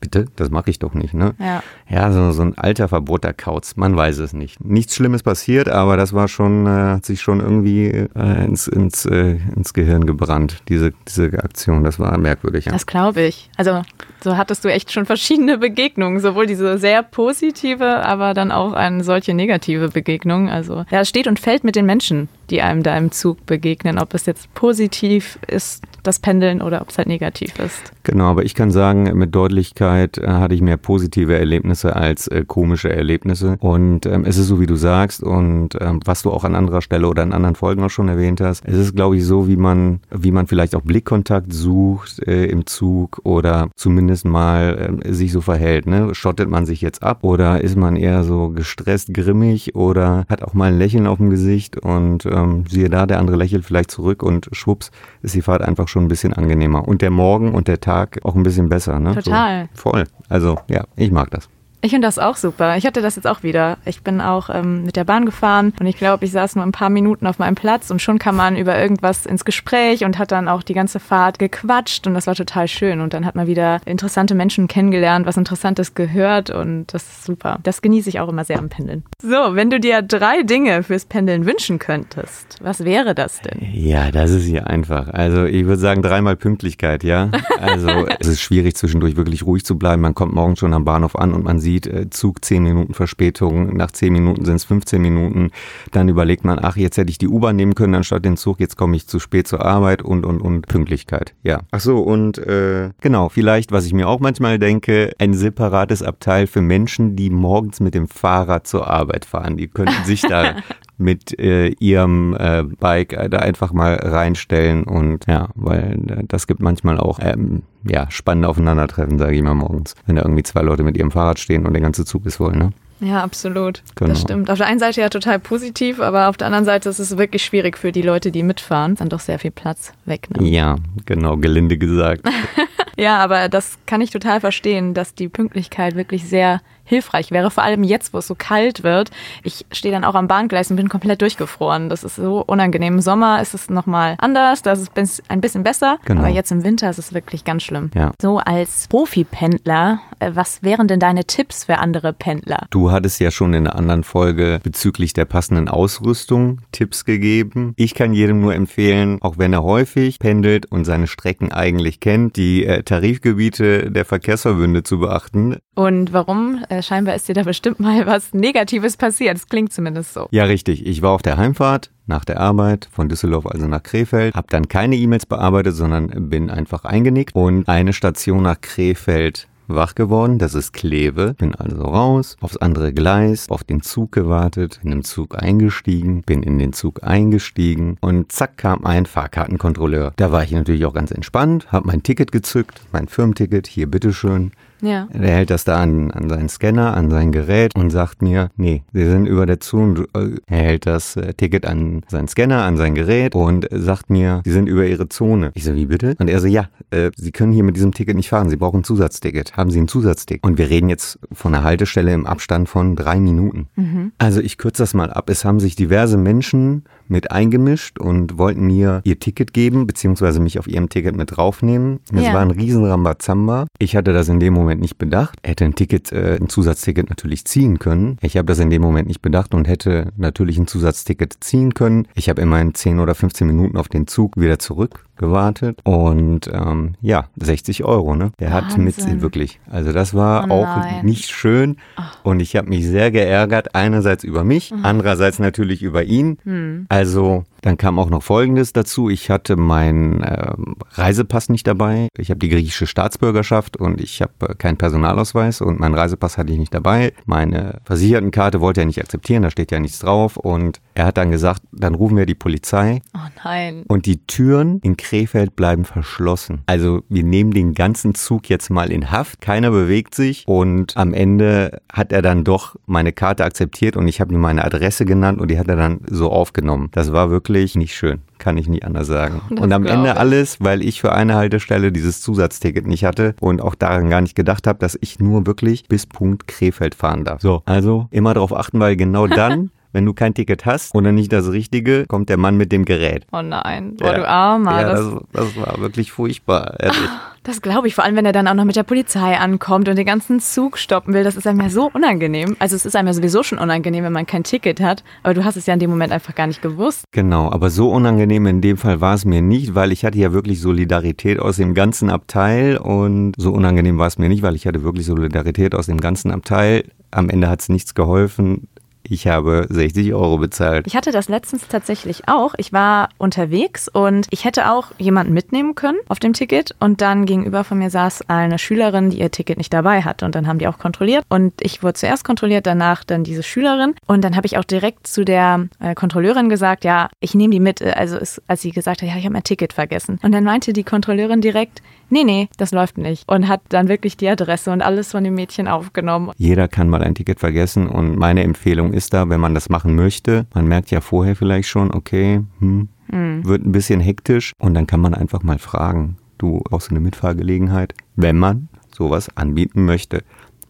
bitte, 0.00 0.26
das 0.36 0.50
mache 0.50 0.70
ich 0.70 0.78
doch 0.78 0.94
nicht, 0.94 1.14
ne? 1.14 1.34
Ja, 1.38 1.62
ja 1.88 2.12
so, 2.12 2.32
so 2.32 2.42
ein 2.42 2.56
alter 2.58 2.88
verboter 2.88 3.32
Kauz, 3.32 3.76
man 3.76 3.96
weiß 3.96 4.18
es 4.18 4.32
nicht. 4.32 4.64
Nichts 4.64 4.96
Schlimmes 4.96 5.22
passiert, 5.22 5.68
aber 5.68 5.96
das 5.96 6.12
war 6.12 6.28
schon, 6.28 6.66
äh, 6.66 6.70
hat 6.70 7.04
sich 7.04 7.20
schon 7.20 7.40
irgendwie 7.40 7.86
äh, 7.86 8.44
ins, 8.44 8.66
ins, 8.66 9.04
äh, 9.04 9.38
ins 9.54 9.74
Gehirn 9.74 10.06
gebrannt, 10.06 10.62
diese, 10.68 10.92
diese 11.06 11.26
Aktion. 11.42 11.84
Das 11.84 11.98
war 11.98 12.16
merkwürdig. 12.18 12.66
Ja. 12.66 12.72
Das 12.72 12.86
glaube 12.86 13.22
ich. 13.22 13.50
Also 13.56 13.82
so 14.22 14.36
hattest 14.36 14.64
du 14.64 14.68
echt 14.68 14.92
schon 14.92 15.06
verschiedene 15.06 15.58
Begegnungen, 15.58 16.20
sowohl 16.20 16.46
diese 16.46 16.78
sehr 16.78 17.02
positive, 17.02 18.04
aber 18.04 18.34
dann 18.34 18.52
auch 18.52 18.72
eine 18.72 19.04
solche 19.04 19.34
negative 19.34 19.88
Begegnung. 19.88 20.48
Also 20.48 20.84
ja, 20.90 21.04
steht 21.04 21.26
und 21.26 21.38
fällt 21.38 21.64
mit 21.64 21.76
den 21.76 21.86
Menschen, 21.86 22.28
die 22.50 22.62
einem 22.62 22.82
da 22.82 22.96
im 22.96 23.12
Zug 23.12 23.46
begegnen, 23.46 23.98
ob 23.98 24.14
es 24.14 24.26
jetzt 24.26 24.52
positiv 24.54 25.38
ist, 25.46 25.84
das 26.02 26.18
Pendeln 26.18 26.62
oder 26.62 26.80
ob 26.80 26.90
es 26.90 26.98
halt 26.98 27.08
negativ 27.08 27.58
ist. 27.58 27.92
Genau, 28.04 28.24
aber 28.24 28.44
ich 28.44 28.54
kann 28.54 28.70
sagen, 28.70 29.04
mit 29.16 29.34
Deutlichkeit 29.34 30.18
äh, 30.18 30.26
hatte 30.26 30.54
ich 30.54 30.62
mehr 30.62 30.76
positive 30.76 31.38
Erlebnisse 31.38 31.94
als 31.94 32.26
äh, 32.28 32.44
komische 32.46 32.90
Erlebnisse. 32.90 33.56
Und 33.60 34.06
ähm, 34.06 34.24
es 34.24 34.38
ist 34.38 34.46
so, 34.46 34.60
wie 34.60 34.66
du 34.66 34.76
sagst 34.76 35.22
und 35.22 35.76
ähm, 35.80 36.00
was 36.04 36.22
du 36.22 36.30
auch 36.30 36.44
an 36.44 36.54
anderer 36.54 36.80
Stelle 36.80 37.06
oder 37.08 37.22
in 37.22 37.32
anderen 37.32 37.54
Folgen 37.54 37.82
auch 37.84 37.90
schon 37.90 38.08
erwähnt 38.08 38.40
hast. 38.40 38.64
Es 38.64 38.76
ist, 38.76 38.96
glaube 38.96 39.16
ich, 39.16 39.24
so, 39.24 39.48
wie 39.48 39.56
man, 39.56 40.00
wie 40.10 40.30
man 40.30 40.46
vielleicht 40.46 40.74
auch 40.74 40.82
Blickkontakt 40.82 41.52
sucht 41.52 42.26
äh, 42.26 42.46
im 42.46 42.66
Zug 42.66 43.20
oder 43.24 43.68
zumindest 43.76 44.24
mal 44.24 45.00
äh, 45.04 45.12
sich 45.12 45.32
so 45.32 45.40
verhält. 45.40 45.86
Ne? 45.86 46.14
Schottet 46.14 46.48
man 46.48 46.66
sich 46.66 46.80
jetzt 46.80 47.02
ab 47.02 47.22
oder 47.22 47.60
ist 47.60 47.76
man 47.76 47.96
eher 47.96 48.24
so 48.24 48.48
gestresst, 48.48 49.12
grimmig 49.12 49.74
oder 49.74 50.24
hat 50.28 50.42
auch 50.42 50.54
mal 50.54 50.72
ein 50.72 50.78
Lächeln 50.78 51.06
auf 51.06 51.18
dem 51.18 51.30
Gesicht 51.30 51.78
und 51.78 52.24
ähm, 52.26 52.39
siehe 52.68 52.88
da, 52.88 53.06
der 53.06 53.18
andere 53.18 53.36
lächelt 53.36 53.64
vielleicht 53.64 53.90
zurück 53.90 54.22
und 54.22 54.48
schwupps 54.52 54.90
ist 55.22 55.34
die 55.34 55.42
Fahrt 55.42 55.62
einfach 55.62 55.88
schon 55.88 56.04
ein 56.04 56.08
bisschen 56.08 56.32
angenehmer. 56.32 56.86
Und 56.86 57.02
der 57.02 57.10
Morgen 57.10 57.52
und 57.52 57.68
der 57.68 57.80
Tag 57.80 58.20
auch 58.24 58.34
ein 58.34 58.42
bisschen 58.42 58.68
besser. 58.68 58.98
Ne? 58.98 59.14
Total. 59.14 59.68
So, 59.74 59.90
voll. 59.90 60.04
Also 60.28 60.58
ja, 60.68 60.84
ich 60.96 61.10
mag 61.10 61.30
das. 61.30 61.48
Ich 61.82 61.92
finde 61.92 62.06
das 62.06 62.18
auch 62.18 62.36
super. 62.36 62.76
Ich 62.76 62.84
hatte 62.84 63.00
das 63.00 63.16
jetzt 63.16 63.26
auch 63.26 63.42
wieder. 63.42 63.78
Ich 63.86 64.02
bin 64.02 64.20
auch 64.20 64.50
ähm, 64.52 64.84
mit 64.84 64.96
der 64.96 65.04
Bahn 65.04 65.24
gefahren 65.24 65.72
und 65.80 65.86
ich 65.86 65.96
glaube, 65.96 66.26
ich 66.26 66.32
saß 66.32 66.56
nur 66.56 66.64
ein 66.64 66.72
paar 66.72 66.90
Minuten 66.90 67.26
auf 67.26 67.38
meinem 67.38 67.54
Platz 67.54 67.90
und 67.90 68.02
schon 68.02 68.18
kam 68.18 68.36
man 68.36 68.56
über 68.56 68.78
irgendwas 68.78 69.24
ins 69.24 69.46
Gespräch 69.46 70.04
und 70.04 70.18
hat 70.18 70.30
dann 70.30 70.48
auch 70.48 70.62
die 70.62 70.74
ganze 70.74 71.00
Fahrt 71.00 71.38
gequatscht 71.38 72.06
und 72.06 72.12
das 72.12 72.26
war 72.26 72.34
total 72.34 72.68
schön. 72.68 73.00
Und 73.00 73.14
dann 73.14 73.24
hat 73.24 73.34
man 73.34 73.46
wieder 73.46 73.80
interessante 73.86 74.34
Menschen 74.34 74.68
kennengelernt, 74.68 75.26
was 75.26 75.38
Interessantes 75.38 75.94
gehört 75.94 76.50
und 76.50 76.86
das 76.92 77.02
ist 77.02 77.24
super. 77.24 77.58
Das 77.62 77.80
genieße 77.80 78.10
ich 78.10 78.20
auch 78.20 78.28
immer 78.28 78.44
sehr 78.44 78.58
am 78.58 78.68
Pendeln. 78.68 79.02
So, 79.22 79.54
wenn 79.54 79.70
du 79.70 79.80
dir 79.80 80.02
drei 80.02 80.42
Dinge 80.42 80.82
fürs 80.82 81.06
Pendeln 81.06 81.46
wünschen 81.46 81.78
könntest, 81.78 82.58
was 82.60 82.84
wäre 82.84 83.14
das 83.14 83.40
denn? 83.40 83.66
Ja, 83.72 84.10
das 84.10 84.30
ist 84.32 84.44
hier 84.44 84.66
einfach. 84.66 85.08
Also 85.08 85.44
ich 85.44 85.64
würde 85.64 85.80
sagen 85.80 86.02
dreimal 86.02 86.36
Pünktlichkeit, 86.36 87.04
ja. 87.04 87.30
Also 87.58 87.88
es 88.20 88.26
ist 88.26 88.42
schwierig 88.42 88.76
zwischendurch 88.76 89.16
wirklich 89.16 89.46
ruhig 89.46 89.64
zu 89.64 89.78
bleiben. 89.78 90.02
Man 90.02 90.14
kommt 90.14 90.34
morgens 90.34 90.58
schon 90.58 90.74
am 90.74 90.84
Bahnhof 90.84 91.16
an 91.16 91.32
und 91.32 91.42
man 91.42 91.58
sieht, 91.58 91.69
sieht, 91.70 91.86
äh, 91.86 92.10
Zug 92.10 92.44
10 92.44 92.62
Minuten 92.62 92.94
Verspätung, 92.94 93.76
nach 93.76 93.90
10 93.90 94.12
Minuten 94.12 94.44
sind 94.44 94.56
es 94.56 94.64
15 94.64 95.00
Minuten, 95.00 95.50
dann 95.92 96.08
überlegt 96.08 96.44
man, 96.44 96.58
ach, 96.60 96.76
jetzt 96.76 96.96
hätte 96.96 97.10
ich 97.10 97.18
die 97.18 97.28
U-Bahn 97.28 97.56
nehmen 97.56 97.74
können, 97.74 97.94
anstatt 97.94 98.24
den 98.24 98.36
Zug, 98.36 98.60
jetzt 98.60 98.76
komme 98.76 98.96
ich 98.96 99.06
zu 99.06 99.20
spät 99.20 99.46
zur 99.46 99.64
Arbeit 99.64 100.02
und, 100.02 100.24
und, 100.26 100.40
und 100.40 100.66
Pünktlichkeit, 100.66 101.34
ja. 101.42 101.60
Ach 101.70 101.80
so, 101.80 101.98
und 101.98 102.38
äh, 102.38 102.90
genau, 103.00 103.28
vielleicht, 103.28 103.72
was 103.72 103.86
ich 103.86 103.92
mir 103.92 104.08
auch 104.08 104.20
manchmal 104.20 104.58
denke, 104.58 105.12
ein 105.18 105.34
separates 105.34 106.02
Abteil 106.02 106.46
für 106.46 106.60
Menschen, 106.60 107.14
die 107.16 107.30
morgens 107.30 107.80
mit 107.80 107.94
dem 107.94 108.08
Fahrrad 108.08 108.66
zur 108.66 108.88
Arbeit 108.88 109.24
fahren. 109.24 109.56
Die 109.56 109.68
könnten 109.68 110.04
sich 110.04 110.22
da 110.22 110.56
mit 111.00 111.38
äh, 111.38 111.68
ihrem 111.80 112.36
äh, 112.38 112.62
Bike 112.62 113.16
da 113.30 113.38
einfach 113.38 113.72
mal 113.72 113.94
reinstellen 113.94 114.84
und 114.84 115.26
ja, 115.26 115.48
weil 115.54 115.98
äh, 116.08 116.24
das 116.28 116.46
gibt 116.46 116.60
manchmal 116.60 116.98
auch 116.98 117.18
ähm, 117.22 117.62
ja, 117.84 118.10
spannende 118.10 118.48
Aufeinandertreffen, 118.48 119.18
sage 119.18 119.34
ich 119.34 119.42
mal 119.42 119.54
morgens, 119.54 119.94
wenn 120.06 120.16
da 120.16 120.22
irgendwie 120.22 120.42
zwei 120.42 120.62
Leute 120.62 120.82
mit 120.82 120.96
ihrem 120.96 121.10
Fahrrad 121.10 121.38
stehen 121.38 121.66
und 121.66 121.72
der 121.72 121.82
ganze 121.82 122.04
Zug 122.04 122.26
ist 122.26 122.36
voll, 122.36 122.56
ne? 122.56 122.72
Ja, 123.00 123.22
absolut. 123.22 123.82
Genau. 123.94 124.10
Das 124.10 124.20
stimmt. 124.20 124.50
Auf 124.50 124.58
der 124.58 124.66
einen 124.66 124.78
Seite 124.78 125.00
ja 125.00 125.08
total 125.08 125.38
positiv, 125.38 126.00
aber 126.00 126.28
auf 126.28 126.36
der 126.36 126.46
anderen 126.46 126.66
Seite 126.66 126.88
ist 126.90 126.98
es 126.98 127.16
wirklich 127.16 127.42
schwierig 127.42 127.78
für 127.78 127.92
die 127.92 128.02
Leute, 128.02 128.30
die 128.30 128.42
mitfahren. 128.42 128.94
Dann 128.94 129.08
doch 129.08 129.20
sehr 129.20 129.38
viel 129.38 129.50
Platz 129.50 129.92
weg. 130.04 130.28
Ne? 130.30 130.46
Ja, 130.46 130.76
genau, 131.06 131.38
gelinde 131.38 131.78
gesagt. 131.78 132.28
ja, 132.98 133.16
aber 133.16 133.48
das 133.48 133.78
kann 133.86 134.02
ich 134.02 134.10
total 134.10 134.40
verstehen, 134.40 134.92
dass 134.92 135.14
die 135.14 135.28
Pünktlichkeit 135.28 135.96
wirklich 135.96 136.28
sehr 136.28 136.60
hilfreich 136.90 137.30
wäre, 137.30 137.50
vor 137.50 137.62
allem 137.62 137.82
jetzt, 137.82 138.12
wo 138.12 138.18
es 138.18 138.26
so 138.26 138.34
kalt 138.34 138.82
wird. 138.82 139.10
Ich 139.42 139.64
stehe 139.72 139.94
dann 139.94 140.04
auch 140.04 140.14
am 140.14 140.28
Bahngleis 140.28 140.70
und 140.70 140.76
bin 140.76 140.90
komplett 140.90 141.22
durchgefroren. 141.22 141.88
Das 141.88 142.04
ist 142.04 142.16
so 142.16 142.44
unangenehm. 142.46 142.94
Im 142.94 143.00
Sommer 143.00 143.40
ist 143.40 143.54
es 143.54 143.70
nochmal 143.70 144.16
anders, 144.18 144.62
da 144.62 144.72
ist 144.72 144.90
es 144.94 145.22
ein 145.28 145.40
bisschen 145.40 145.62
besser, 145.62 145.98
genau. 146.04 146.20
aber 146.20 146.28
jetzt 146.28 146.50
im 146.50 146.64
Winter 146.64 146.90
ist 146.90 146.98
es 146.98 147.14
wirklich 147.14 147.44
ganz 147.44 147.62
schlimm. 147.62 147.90
Ja. 147.94 148.12
So 148.20 148.38
als 148.38 148.88
Profi-Pendler, 148.88 150.00
äh, 150.18 150.32
was 150.34 150.62
wären 150.62 150.88
denn 150.88 151.00
deine 151.00 151.24
Tipps 151.24 151.64
für 151.64 151.78
andere 151.78 152.12
Pendler? 152.12 152.66
Du 152.70 152.90
hattest 152.90 153.20
ja 153.20 153.30
schon 153.30 153.54
in 153.54 153.66
einer 153.66 153.76
anderen 153.76 154.04
Folge 154.04 154.60
bezüglich 154.62 155.12
der 155.12 155.24
passenden 155.24 155.68
Ausrüstung 155.68 156.60
Tipps 156.72 157.04
gegeben. 157.04 157.72
Ich 157.76 157.94
kann 157.94 158.12
jedem 158.12 158.40
nur 158.40 158.54
empfehlen, 158.54 159.22
auch 159.22 159.38
wenn 159.38 159.52
er 159.52 159.62
häufig 159.62 160.18
pendelt 160.18 160.66
und 160.66 160.84
seine 160.84 161.06
Strecken 161.06 161.52
eigentlich 161.52 162.00
kennt, 162.00 162.36
die 162.36 162.66
äh, 162.66 162.82
Tarifgebiete 162.82 163.90
der 163.90 164.04
Verkehrsverbünde 164.04 164.82
zu 164.82 164.98
beachten. 164.98 165.56
Und 165.74 166.12
warum? 166.12 166.64
Äh, 166.68 166.79
scheinbar 166.82 167.14
ist 167.14 167.28
dir 167.28 167.34
da 167.34 167.42
bestimmt 167.42 167.80
mal 167.80 168.06
was 168.06 168.32
Negatives 168.32 168.96
passiert. 168.96 169.34
Das 169.34 169.48
klingt 169.48 169.72
zumindest 169.72 170.14
so. 170.14 170.28
Ja, 170.30 170.44
richtig. 170.44 170.86
Ich 170.86 171.02
war 171.02 171.12
auf 171.12 171.22
der 171.22 171.36
Heimfahrt 171.36 171.90
nach 172.06 172.24
der 172.24 172.40
Arbeit 172.40 172.88
von 172.90 173.08
Düsseldorf 173.08 173.46
also 173.46 173.66
nach 173.66 173.82
Krefeld, 173.82 174.34
habe 174.34 174.48
dann 174.50 174.68
keine 174.68 174.96
E-Mails 174.96 175.26
bearbeitet, 175.26 175.76
sondern 175.76 176.28
bin 176.28 176.50
einfach 176.50 176.84
eingenickt 176.84 177.34
und 177.34 177.68
eine 177.68 177.92
Station 177.92 178.42
nach 178.42 178.60
Krefeld 178.60 179.46
wach 179.74 179.94
geworden, 179.94 180.38
das 180.38 180.54
ist 180.54 180.72
Kleve. 180.72 181.34
Bin 181.38 181.54
also 181.54 181.82
raus, 181.82 182.36
aufs 182.40 182.56
andere 182.56 182.92
Gleis, 182.92 183.48
auf 183.48 183.64
den 183.64 183.82
Zug 183.82 184.12
gewartet, 184.12 184.80
in 184.82 184.90
den 184.90 185.04
Zug 185.04 185.40
eingestiegen, 185.40 186.22
bin 186.22 186.42
in 186.42 186.58
den 186.58 186.72
Zug 186.72 187.02
eingestiegen 187.02 187.96
und 188.00 188.32
zack 188.32 188.56
kam 188.56 188.84
ein 188.84 189.06
Fahrkartenkontrolleur. 189.06 190.12
Da 190.16 190.32
war 190.32 190.42
ich 190.42 190.52
natürlich 190.52 190.84
auch 190.84 190.94
ganz 190.94 191.10
entspannt, 191.10 191.70
habe 191.72 191.86
mein 191.86 192.02
Ticket 192.02 192.32
gezückt, 192.32 192.80
mein 192.92 193.08
Firmenticket, 193.08 193.66
hier 193.66 193.90
bitteschön. 193.90 194.52
Ja. 194.82 195.08
Er 195.12 195.30
hält 195.30 195.50
das 195.50 195.64
da 195.64 195.76
an, 195.76 196.10
an 196.10 196.28
seinen 196.28 196.48
Scanner, 196.48 196.96
an 196.96 197.10
sein 197.10 197.32
Gerät 197.32 197.74
und 197.74 197.90
sagt 197.90 198.22
mir, 198.22 198.50
nee, 198.56 198.82
Sie 198.92 199.04
sind 199.04 199.26
über 199.26 199.46
der 199.46 199.60
Zone. 199.60 200.06
Äh, 200.14 200.30
er 200.46 200.58
hält 200.58 200.86
das 200.86 201.16
äh, 201.16 201.34
Ticket 201.34 201.66
an 201.66 202.02
seinen 202.08 202.28
Scanner, 202.28 202.62
an 202.62 202.76
sein 202.76 202.94
Gerät 202.94 203.34
und 203.34 203.66
sagt 203.70 204.10
mir, 204.10 204.42
Sie 204.44 204.52
sind 204.52 204.66
über 204.66 204.86
Ihre 204.86 205.08
Zone. 205.08 205.50
Ich 205.54 205.64
so, 205.64 205.74
wie 205.74 205.86
bitte? 205.86 206.16
Und 206.18 206.28
er 206.28 206.40
so, 206.40 206.46
ja, 206.46 206.68
äh, 206.90 207.10
Sie 207.16 207.32
können 207.32 207.52
hier 207.52 207.64
mit 207.64 207.76
diesem 207.76 207.92
Ticket 207.92 208.16
nicht 208.16 208.28
fahren. 208.28 208.48
Sie 208.50 208.56
brauchen 208.56 208.80
ein 208.80 208.84
Zusatzticket. 208.84 209.56
Haben 209.56 209.70
Sie 209.70 209.80
ein 209.80 209.88
Zusatzticket? 209.88 210.44
Und 210.44 210.58
wir 210.58 210.70
reden 210.70 210.88
jetzt 210.88 211.18
von 211.32 211.54
einer 211.54 211.64
Haltestelle 211.64 212.12
im 212.12 212.26
Abstand 212.26 212.68
von 212.68 212.96
drei 212.96 213.20
Minuten. 213.20 213.68
Mhm. 213.76 214.12
Also 214.18 214.40
ich 214.40 214.58
kürze 214.58 214.82
das 214.82 214.94
mal 214.94 215.10
ab. 215.12 215.30
Es 215.30 215.44
haben 215.44 215.60
sich 215.60 215.76
diverse 215.76 216.16
Menschen 216.16 216.84
mit 217.10 217.30
eingemischt 217.30 217.98
und 217.98 218.38
wollten 218.38 218.66
mir 218.66 219.00
ihr 219.04 219.18
Ticket 219.18 219.52
geben, 219.52 219.86
beziehungsweise 219.86 220.40
mich 220.40 220.58
auf 220.58 220.66
ihrem 220.66 220.88
Ticket 220.88 221.16
mit 221.16 221.36
draufnehmen. 221.36 222.00
Es 222.14 222.22
Ja. 222.24 222.34
war 222.34 222.40
ein 222.42 222.50
riesen 222.50 222.84
Rambazamba. 222.84 223.66
Ich 223.78 223.96
hatte 223.96 224.12
das 224.12 224.28
in 224.28 224.40
dem 224.40 224.54
Moment 224.54 224.80
nicht 224.80 224.98
bedacht. 224.98 225.38
Hätte 225.44 225.64
ein 225.64 225.74
Ticket, 225.74 226.12
äh, 226.12 226.38
ein 226.40 226.48
Zusatzticket 226.48 227.08
natürlich 227.10 227.44
ziehen 227.44 227.78
können. 227.78 228.16
Ich 228.22 228.36
habe 228.36 228.46
das 228.46 228.58
in 228.58 228.70
dem 228.70 228.82
Moment 228.82 229.08
nicht 229.08 229.22
bedacht 229.22 229.54
und 229.54 229.68
hätte 229.68 230.12
natürlich 230.16 230.58
ein 230.58 230.66
Zusatzticket 230.66 231.36
ziehen 231.40 231.74
können. 231.74 232.06
Ich 232.14 232.28
habe 232.28 232.40
immerhin 232.42 232.74
10 232.74 232.98
oder 233.00 233.14
15 233.14 233.46
Minuten 233.46 233.76
auf 233.76 233.88
den 233.88 234.06
Zug 234.06 234.36
wieder 234.36 234.58
zurück 234.58 235.04
gewartet 235.20 235.78
und 235.84 236.50
ähm, 236.52 236.94
ja, 237.02 237.26
60 237.36 237.84
Euro, 237.84 238.16
ne? 238.16 238.32
Der 238.40 238.52
hat 238.52 238.76
mit 238.78 238.98
Wahnsinn. 238.98 239.20
wirklich. 239.20 239.60
Also 239.70 239.92
das 239.92 240.14
war 240.14 240.46
Oh 240.50 240.64
auch 240.64 241.02
nicht 241.02 241.30
schön 241.30 241.76
und 242.22 242.40
ich 242.40 242.56
habe 242.56 242.68
mich 242.68 242.86
sehr 242.86 243.10
geärgert, 243.10 243.74
einerseits 243.74 244.24
über 244.24 244.42
mich, 244.44 244.72
andererseits 244.82 245.38
natürlich 245.38 245.82
über 245.82 246.02
ihn. 246.02 246.38
Hm. 246.44 246.86
Also 246.88 247.44
dann 247.62 247.76
kam 247.76 247.98
auch 247.98 248.10
noch 248.10 248.22
Folgendes 248.22 248.72
dazu. 248.72 249.10
Ich 249.10 249.30
hatte 249.30 249.56
meinen 249.56 250.22
ähm, 250.24 250.76
Reisepass 250.92 251.48
nicht 251.48 251.66
dabei. 251.66 252.08
Ich 252.16 252.30
habe 252.30 252.38
die 252.38 252.48
griechische 252.48 252.86
Staatsbürgerschaft 252.86 253.76
und 253.76 254.00
ich 254.00 254.22
habe 254.22 254.32
äh, 254.48 254.54
keinen 254.54 254.76
Personalausweis 254.76 255.60
und 255.60 255.80
meinen 255.80 255.94
Reisepass 255.94 256.38
hatte 256.38 256.52
ich 256.52 256.58
nicht 256.58 256.74
dabei. 256.74 257.12
Meine 257.26 257.80
Versichertenkarte 257.84 258.60
wollte 258.60 258.80
er 258.80 258.86
nicht 258.86 259.00
akzeptieren, 259.00 259.42
da 259.42 259.50
steht 259.50 259.70
ja 259.72 259.80
nichts 259.80 259.98
drauf. 259.98 260.36
Und 260.36 260.80
er 260.94 261.06
hat 261.06 261.18
dann 261.18 261.30
gesagt, 261.30 261.62
dann 261.72 261.94
rufen 261.94 262.16
wir 262.16 262.26
die 262.26 262.34
Polizei 262.34 263.02
Oh 263.14 263.18
nein. 263.44 263.84
und 263.88 264.06
die 264.06 264.24
Türen 264.26 264.80
in 264.82 264.96
Krefeld 264.96 265.56
bleiben 265.56 265.84
verschlossen. 265.84 266.62
Also 266.66 267.02
wir 267.08 267.24
nehmen 267.24 267.50
den 267.52 267.74
ganzen 267.74 268.14
Zug 268.14 268.48
jetzt 268.48 268.70
mal 268.70 268.90
in 268.90 269.10
Haft. 269.10 269.40
Keiner 269.40 269.70
bewegt 269.70 270.14
sich 270.14 270.44
und 270.46 270.96
am 270.96 271.12
Ende 271.14 271.80
hat 271.92 272.12
er 272.12 272.22
dann 272.22 272.44
doch 272.44 272.76
meine 272.86 273.12
Karte 273.12 273.44
akzeptiert 273.44 273.96
und 273.96 274.08
ich 274.08 274.20
habe 274.20 274.32
ihm 274.34 274.40
meine 274.40 274.64
Adresse 274.64 275.04
genannt 275.04 275.40
und 275.40 275.50
die 275.50 275.58
hat 275.58 275.68
er 275.68 275.76
dann 275.76 276.00
so 276.08 276.30
aufgenommen. 276.30 276.88
Das 276.92 277.12
war 277.12 277.30
wirklich 277.30 277.49
nicht 277.50 277.94
schön. 277.94 278.20
Kann 278.38 278.56
ich 278.56 278.68
nicht 278.68 278.84
anders 278.84 279.06
sagen. 279.06 279.42
Das 279.50 279.60
und 279.60 279.72
am 279.72 279.84
Ende 279.86 280.10
ich. 280.10 280.16
alles, 280.16 280.56
weil 280.60 280.82
ich 280.82 281.00
für 281.00 281.12
eine 281.12 281.34
Haltestelle 281.34 281.92
dieses 281.92 282.20
Zusatzticket 282.20 282.86
nicht 282.86 283.04
hatte 283.04 283.34
und 283.40 283.60
auch 283.60 283.74
daran 283.74 284.08
gar 284.10 284.20
nicht 284.20 284.34
gedacht 284.34 284.66
habe, 284.66 284.78
dass 284.78 284.96
ich 285.00 285.18
nur 285.18 285.46
wirklich 285.46 285.88
bis 285.88 286.06
Punkt 286.06 286.46
Krefeld 286.46 286.94
fahren 286.94 287.24
darf. 287.24 287.40
So, 287.42 287.62
also 287.66 288.06
immer 288.10 288.32
darauf 288.34 288.54
achten, 288.56 288.80
weil 288.80 288.96
genau 288.96 289.26
dann, 289.26 289.70
wenn 289.92 290.06
du 290.06 290.14
kein 290.14 290.34
Ticket 290.34 290.64
hast 290.66 290.94
oder 290.94 291.12
nicht 291.12 291.32
das 291.32 291.50
Richtige, 291.50 292.06
kommt 292.06 292.28
der 292.28 292.36
Mann 292.36 292.56
mit 292.56 292.70
dem 292.72 292.84
Gerät. 292.84 293.26
Oh 293.32 293.42
nein. 293.42 293.96
Oh, 294.00 294.06
Ja. 294.06 294.14
du 294.14 294.28
Armer. 294.28 294.80
Ja, 294.80 294.88
das 294.92 295.00
das, 295.32 295.54
das 295.54 295.56
war 295.56 295.78
wirklich 295.80 296.12
furchtbar, 296.12 296.76
ehrlich. 296.78 296.98
Das 297.42 297.62
glaube 297.62 297.88
ich, 297.88 297.94
vor 297.94 298.04
allem 298.04 298.16
wenn 298.16 298.26
er 298.26 298.32
dann 298.32 298.46
auch 298.48 298.54
noch 298.54 298.66
mit 298.66 298.76
der 298.76 298.82
Polizei 298.82 299.38
ankommt 299.38 299.88
und 299.88 299.96
den 299.96 300.04
ganzen 300.04 300.40
Zug 300.40 300.76
stoppen 300.76 301.14
will. 301.14 301.24
Das 301.24 301.36
ist 301.36 301.46
einem 301.46 301.60
ja 301.60 301.70
so 301.70 301.90
unangenehm. 301.90 302.54
Also 302.58 302.76
es 302.76 302.84
ist 302.84 302.94
einem 302.94 303.08
ja 303.08 303.14
sowieso 303.14 303.42
schon 303.42 303.58
unangenehm, 303.58 304.04
wenn 304.04 304.12
man 304.12 304.26
kein 304.26 304.44
Ticket 304.44 304.80
hat. 304.80 305.02
Aber 305.22 305.32
du 305.32 305.42
hast 305.42 305.56
es 305.56 305.64
ja 305.64 305.72
in 305.72 305.80
dem 305.80 305.88
Moment 305.88 306.12
einfach 306.12 306.34
gar 306.34 306.46
nicht 306.46 306.60
gewusst. 306.60 307.04
Genau, 307.12 307.50
aber 307.50 307.70
so 307.70 307.90
unangenehm 307.90 308.46
in 308.46 308.60
dem 308.60 308.76
Fall 308.76 309.00
war 309.00 309.14
es 309.14 309.24
mir 309.24 309.40
nicht, 309.40 309.74
weil 309.74 309.90
ich 309.90 310.04
hatte 310.04 310.18
ja 310.18 310.32
wirklich 310.32 310.60
Solidarität 310.60 311.40
aus 311.40 311.56
dem 311.56 311.72
ganzen 311.72 312.10
Abteil 312.10 312.76
und 312.76 313.32
so 313.38 313.52
unangenehm 313.52 313.96
war 313.96 314.06
es 314.06 314.18
mir 314.18 314.28
nicht, 314.28 314.42
weil 314.42 314.54
ich 314.54 314.66
hatte 314.66 314.82
wirklich 314.82 315.06
Solidarität 315.06 315.74
aus 315.74 315.86
dem 315.86 315.98
ganzen 315.98 316.30
Abteil. 316.32 316.84
Am 317.10 317.30
Ende 317.30 317.48
hat 317.48 317.60
es 317.62 317.70
nichts 317.70 317.94
geholfen. 317.94 318.68
Ich 319.02 319.26
habe 319.26 319.66
60 319.68 320.14
Euro 320.14 320.38
bezahlt. 320.38 320.86
Ich 320.86 320.96
hatte 320.96 321.12
das 321.12 321.28
letztens 321.28 321.66
tatsächlich 321.68 322.28
auch. 322.28 322.54
Ich 322.58 322.72
war 322.72 323.08
unterwegs 323.18 323.88
und 323.88 324.26
ich 324.30 324.44
hätte 324.44 324.70
auch 324.70 324.92
jemanden 324.98 325.32
mitnehmen 325.32 325.74
können 325.74 325.98
auf 326.08 326.18
dem 326.18 326.32
Ticket. 326.32 326.74
Und 326.80 327.00
dann 327.00 327.26
gegenüber 327.26 327.64
von 327.64 327.78
mir 327.78 327.90
saß 327.90 328.28
eine 328.28 328.58
Schülerin, 328.58 329.10
die 329.10 329.20
ihr 329.20 329.30
Ticket 329.30 329.58
nicht 329.58 329.72
dabei 329.72 330.02
hatte. 330.02 330.24
Und 330.24 330.34
dann 330.34 330.46
haben 330.46 330.58
die 330.58 330.68
auch 330.68 330.78
kontrolliert. 330.78 331.24
Und 331.28 331.54
ich 331.60 331.82
wurde 331.82 331.94
zuerst 331.94 332.24
kontrolliert, 332.24 332.66
danach 332.66 333.04
dann 333.04 333.24
diese 333.24 333.42
Schülerin. 333.42 333.94
Und 334.06 334.22
dann 334.22 334.36
habe 334.36 334.46
ich 334.46 334.58
auch 334.58 334.64
direkt 334.64 335.06
zu 335.06 335.24
der 335.24 335.68
äh, 335.80 335.94
Kontrolleurin 335.94 336.48
gesagt, 336.48 336.84
ja, 336.84 337.08
ich 337.20 337.34
nehme 337.34 337.52
die 337.52 337.60
mit. 337.60 337.82
Also 337.82 338.16
es, 338.16 338.40
als 338.46 338.62
sie 338.62 338.70
gesagt 338.70 339.02
hat, 339.02 339.08
ja, 339.08 339.16
ich 339.16 339.24
habe 339.24 339.32
mein 339.32 339.44
Ticket 339.44 339.72
vergessen. 339.72 340.18
Und 340.22 340.32
dann 340.32 340.44
meinte 340.44 340.72
die 340.72 340.84
Kontrolleurin 340.84 341.40
direkt, 341.40 341.82
nee, 342.10 342.24
nee, 342.24 342.48
das 342.58 342.72
läuft 342.72 342.98
nicht. 342.98 343.28
Und 343.28 343.48
hat 343.48 343.62
dann 343.70 343.88
wirklich 343.88 344.16
die 344.16 344.28
Adresse 344.28 344.70
und 344.70 344.82
alles 344.82 345.10
von 345.12 345.24
dem 345.24 345.34
Mädchen 345.34 345.68
aufgenommen. 345.68 346.32
Jeder 346.36 346.68
kann 346.68 346.88
mal 346.88 347.02
ein 347.02 347.14
Ticket 347.14 347.40
vergessen 347.40 347.88
und 347.88 348.16
meine 348.16 348.42
Empfehlung 348.42 348.89
ist 348.92 349.12
da, 349.14 349.28
wenn 349.28 349.40
man 349.40 349.54
das 349.54 349.68
machen 349.68 349.94
möchte, 349.96 350.46
man 350.54 350.66
merkt 350.66 350.90
ja 350.90 351.00
vorher 351.00 351.36
vielleicht 351.36 351.68
schon, 351.68 351.92
okay, 351.94 352.42
hm, 352.58 352.88
wird 353.12 353.64
ein 353.66 353.72
bisschen 353.72 354.00
hektisch 354.00 354.52
und 354.58 354.74
dann 354.74 354.86
kann 354.86 355.00
man 355.00 355.14
einfach 355.14 355.42
mal 355.42 355.58
fragen, 355.58 356.16
du 356.38 356.60
brauchst 356.64 356.90
eine 356.90 357.00
Mitfahrgelegenheit, 357.00 357.94
wenn 358.16 358.38
man 358.38 358.68
sowas 358.96 359.28
anbieten 359.36 359.84
möchte. 359.84 360.22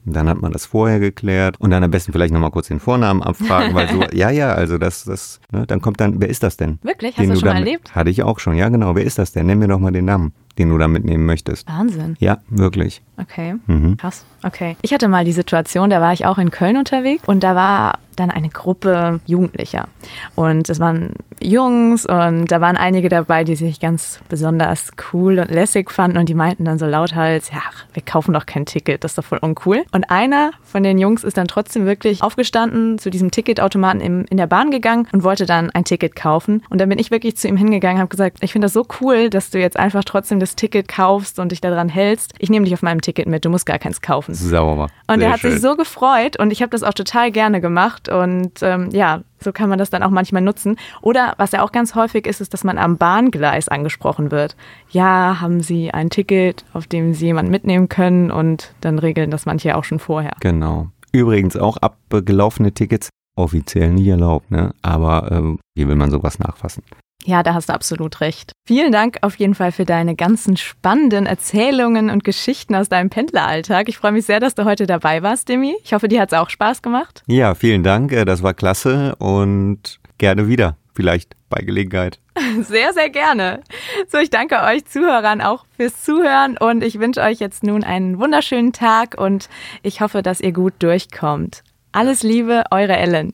Und 0.06 0.16
dann 0.16 0.28
hat 0.30 0.40
man 0.40 0.50
das 0.50 0.64
vorher 0.64 0.98
geklärt 0.98 1.60
und 1.60 1.68
dann 1.70 1.84
am 1.84 1.90
besten 1.90 2.12
vielleicht 2.12 2.32
nochmal 2.32 2.50
kurz 2.50 2.68
den 2.68 2.80
Vornamen 2.80 3.22
abfragen, 3.22 3.74
weil 3.74 3.88
so, 3.90 4.02
ja, 4.14 4.30
ja, 4.30 4.52
also 4.54 4.78
das, 4.78 5.04
das, 5.04 5.40
ne, 5.52 5.66
dann 5.66 5.82
kommt 5.82 6.00
dann, 6.00 6.22
wer 6.22 6.30
ist 6.30 6.42
das 6.42 6.56
denn? 6.56 6.78
Wirklich? 6.82 7.10
Hast 7.18 7.22
Den 7.24 7.30
du 7.30 7.36
schon 7.36 7.48
mal 7.48 7.54
damit- 7.56 7.66
erlebt? 7.68 7.94
Hatte 7.94 8.08
ich 8.08 8.22
auch 8.22 8.38
schon, 8.38 8.56
ja 8.56 8.70
genau, 8.70 8.94
wer 8.96 9.04
ist 9.04 9.18
das 9.18 9.32
denn? 9.32 9.44
Nenn 9.46 9.58
mir 9.58 9.68
doch 9.68 9.78
mal 9.78 9.92
den 9.92 10.06
Namen, 10.06 10.32
den 10.56 10.70
du 10.70 10.78
da 10.78 10.88
mitnehmen 10.88 11.26
möchtest. 11.26 11.68
Wahnsinn. 11.68 12.16
Ja, 12.18 12.38
wirklich. 12.48 13.02
Okay. 13.20 13.54
Mhm. 13.66 13.96
Krass. 13.96 14.24
Okay. 14.42 14.76
Ich 14.82 14.92
hatte 14.92 15.08
mal 15.08 15.24
die 15.24 15.32
Situation, 15.32 15.90
da 15.90 16.00
war 16.00 16.12
ich 16.12 16.24
auch 16.24 16.38
in 16.38 16.50
Köln 16.50 16.76
unterwegs 16.76 17.22
und 17.26 17.42
da 17.42 17.54
war 17.54 17.98
dann 18.16 18.30
eine 18.30 18.48
Gruppe 18.48 19.20
Jugendlicher. 19.26 19.88
Und 20.34 20.68
es 20.68 20.78
waren 20.78 21.14
Jungs 21.40 22.06
und 22.06 22.46
da 22.46 22.60
waren 22.60 22.76
einige 22.76 23.08
dabei, 23.08 23.44
die 23.44 23.56
sich 23.56 23.80
ganz 23.80 24.20
besonders 24.28 24.90
cool 25.12 25.38
und 25.38 25.50
lässig 25.50 25.90
fanden 25.90 26.18
und 26.18 26.28
die 26.28 26.34
meinten 26.34 26.64
dann 26.64 26.78
so 26.78 26.86
lauthals, 26.86 27.50
ja, 27.50 27.62
wir 27.94 28.02
kaufen 28.02 28.34
doch 28.34 28.46
kein 28.46 28.66
Ticket, 28.66 29.04
das 29.04 29.12
ist 29.12 29.18
doch 29.18 29.24
voll 29.24 29.38
uncool. 29.40 29.84
Und 29.92 30.10
einer 30.10 30.50
von 30.62 30.82
den 30.82 30.98
Jungs 30.98 31.24
ist 31.24 31.36
dann 31.36 31.48
trotzdem 31.48 31.86
wirklich 31.86 32.22
aufgestanden, 32.22 32.98
zu 32.98 33.10
diesem 33.10 33.30
Ticketautomaten 33.30 34.00
im, 34.00 34.26
in 34.28 34.36
der 34.36 34.46
Bahn 34.46 34.70
gegangen 34.70 35.08
und 35.12 35.22
wollte 35.22 35.46
dann 35.46 35.70
ein 35.70 35.84
Ticket 35.84 36.14
kaufen. 36.14 36.62
Und 36.68 36.80
dann 36.80 36.88
bin 36.88 36.98
ich 36.98 37.10
wirklich 37.10 37.36
zu 37.36 37.48
ihm 37.48 37.56
hingegangen, 37.56 37.98
habe 37.98 38.08
gesagt, 38.08 38.38
ich 38.42 38.52
finde 38.52 38.66
das 38.66 38.74
so 38.74 38.86
cool, 39.00 39.30
dass 39.30 39.50
du 39.50 39.58
jetzt 39.58 39.78
einfach 39.78 40.04
trotzdem 40.04 40.40
das 40.40 40.56
Ticket 40.56 40.88
kaufst 40.88 41.38
und 41.38 41.52
dich 41.52 41.60
daran 41.60 41.88
hältst. 41.88 42.34
Ich 42.38 42.50
nehme 42.50 42.64
dich 42.64 42.74
auf 42.74 42.82
meinem 42.82 43.00
Ticket 43.00 43.09
mit, 43.26 43.44
du 43.44 43.50
musst 43.50 43.66
gar 43.66 43.78
keins 43.78 44.00
kaufen. 44.00 44.34
Sauber. 44.34 44.88
Und 45.06 45.18
Sehr 45.18 45.28
er 45.28 45.32
hat 45.32 45.40
schön. 45.40 45.52
sich 45.52 45.60
so 45.60 45.76
gefreut 45.76 46.38
und 46.38 46.50
ich 46.50 46.62
habe 46.62 46.70
das 46.70 46.82
auch 46.82 46.94
total 46.94 47.30
gerne 47.30 47.60
gemacht 47.60 48.08
und 48.08 48.62
ähm, 48.62 48.90
ja, 48.92 49.22
so 49.38 49.52
kann 49.52 49.68
man 49.68 49.78
das 49.78 49.90
dann 49.90 50.02
auch 50.02 50.10
manchmal 50.10 50.42
nutzen. 50.42 50.76
Oder 51.02 51.34
was 51.38 51.52
ja 51.52 51.62
auch 51.62 51.72
ganz 51.72 51.94
häufig 51.94 52.26
ist, 52.26 52.40
ist, 52.40 52.52
dass 52.52 52.64
man 52.64 52.78
am 52.78 52.96
Bahngleis 52.96 53.68
angesprochen 53.68 54.30
wird. 54.30 54.56
Ja, 54.90 55.40
haben 55.40 55.60
Sie 55.60 55.90
ein 55.90 56.10
Ticket, 56.10 56.64
auf 56.72 56.86
dem 56.86 57.14
Sie 57.14 57.26
jemanden 57.26 57.50
mitnehmen 57.50 57.88
können 57.88 58.30
und 58.30 58.74
dann 58.80 58.98
regeln 58.98 59.30
das 59.30 59.46
manche 59.46 59.76
auch 59.76 59.84
schon 59.84 59.98
vorher. 59.98 60.32
Genau. 60.40 60.88
Übrigens 61.12 61.56
auch 61.56 61.76
abgelaufene 61.78 62.72
Tickets 62.72 63.08
offiziell 63.36 63.90
nicht 63.90 64.08
erlaubt, 64.08 64.50
ne? 64.50 64.72
Aber 64.82 65.30
ähm, 65.32 65.58
wie 65.74 65.88
will 65.88 65.96
man 65.96 66.10
sowas 66.10 66.38
nachfassen? 66.38 66.82
Ja, 67.24 67.42
da 67.42 67.54
hast 67.54 67.68
du 67.68 67.74
absolut 67.74 68.20
recht. 68.20 68.52
Vielen 68.66 68.92
Dank 68.92 69.18
auf 69.22 69.36
jeden 69.36 69.54
Fall 69.54 69.72
für 69.72 69.84
deine 69.84 70.14
ganzen 70.16 70.56
spannenden 70.56 71.26
Erzählungen 71.26 72.08
und 72.10 72.24
Geschichten 72.24 72.74
aus 72.74 72.88
deinem 72.88 73.10
Pendleralltag. 73.10 73.88
Ich 73.88 73.98
freue 73.98 74.12
mich 74.12 74.24
sehr, 74.26 74.40
dass 74.40 74.54
du 74.54 74.64
heute 74.64 74.86
dabei 74.86 75.22
warst, 75.22 75.48
Demi. 75.48 75.74
Ich 75.84 75.92
hoffe, 75.92 76.08
dir 76.08 76.20
hat 76.22 76.32
es 76.32 76.38
auch 76.38 76.48
Spaß 76.50 76.80
gemacht. 76.82 77.22
Ja, 77.26 77.54
vielen 77.54 77.82
Dank. 77.82 78.12
äh, 78.12 78.24
Das 78.24 78.42
war 78.42 78.54
klasse 78.54 79.16
und 79.16 80.00
gerne 80.18 80.48
wieder. 80.48 80.76
Vielleicht 80.94 81.34
bei 81.48 81.62
Gelegenheit. 81.62 82.18
Sehr, 82.62 82.92
sehr 82.92 83.10
gerne. 83.10 83.60
So, 84.08 84.18
ich 84.18 84.30
danke 84.30 84.62
euch 84.62 84.84
Zuhörern 84.86 85.40
auch 85.40 85.64
fürs 85.76 86.02
Zuhören 86.04 86.56
und 86.58 86.82
ich 86.82 86.98
wünsche 86.98 87.20
euch 87.20 87.38
jetzt 87.38 87.62
nun 87.64 87.84
einen 87.84 88.18
wunderschönen 88.18 88.72
Tag 88.72 89.16
und 89.18 89.48
ich 89.82 90.00
hoffe, 90.00 90.22
dass 90.22 90.40
ihr 90.40 90.52
gut 90.52 90.74
durchkommt. 90.78 91.62
Alles 91.92 92.22
Liebe, 92.22 92.64
eure 92.70 92.96
Ellen. 92.96 93.32